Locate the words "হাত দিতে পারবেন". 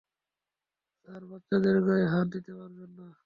2.07-2.91